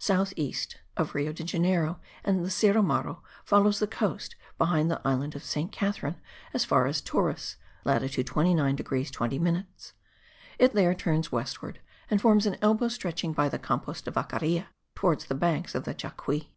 [0.00, 5.36] South east of Rio Janeiro the Serra do Mar follows the coast behind the island
[5.36, 6.20] of Saint Catherine
[6.52, 7.54] as far as Torres
[7.84, 9.92] (latitude 29 degrees 20 minutes);
[10.58, 11.78] it there turns westward
[12.10, 15.94] and forms an elbow stretching by the Campos of Vacaria towards the banks of the
[15.94, 16.50] Jacuy.